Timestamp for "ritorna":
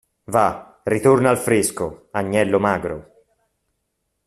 0.89-1.29